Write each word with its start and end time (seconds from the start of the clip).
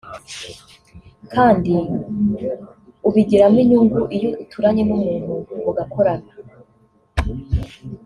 kandi 1.33 1.73
ubigiramo 3.07 3.57
inyungu 3.63 3.99
iyo 4.15 4.29
uturanye 4.43 4.83
n’umuntu 4.85 5.33
mugakorana 5.63 6.31